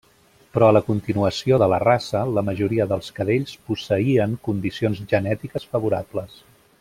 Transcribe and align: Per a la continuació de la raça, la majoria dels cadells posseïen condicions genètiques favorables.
Per 0.53 0.61
a 0.67 0.69
la 0.75 0.79
continuació 0.87 1.59
de 1.63 1.67
la 1.73 1.79
raça, 1.83 2.23
la 2.37 2.43
majoria 2.49 2.89
dels 2.93 3.11
cadells 3.19 3.55
posseïen 3.69 4.35
condicions 4.49 5.05
genètiques 5.13 5.69
favorables. 5.75 6.39